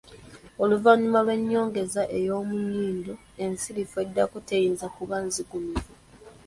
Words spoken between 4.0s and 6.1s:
eddako teyinza kuba nzigumivu